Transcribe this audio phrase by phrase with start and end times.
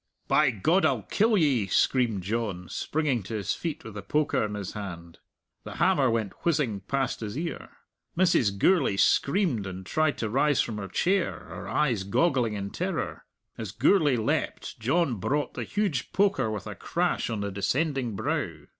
[0.27, 4.55] "By God, I'll kill ye," screamed John, springing to his feet, with the poker in
[4.55, 5.19] his hand.
[5.63, 7.69] The hammer went whizzing past his ear.
[8.17, 8.57] Mrs.
[8.57, 13.25] Gourlay screamed and tried to rise from her chair, her eyes goggling in terror.
[13.59, 18.61] As Gourlay leapt, John brought the huge poker with a crash on the descending brow.